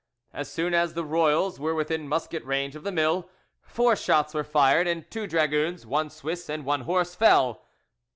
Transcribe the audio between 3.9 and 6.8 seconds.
shots were fired, and two dragoons, one Swiss, and